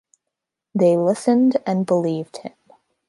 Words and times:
They 0.73 0.97
listened 0.97 1.57
and 1.63 1.85
believed 1.85 2.37
him. 2.37 2.53